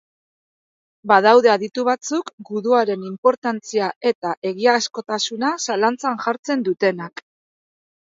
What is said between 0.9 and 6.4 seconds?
Badaude aditu batzuk guduaren inportantzia eta egiazkotasuna zalantzan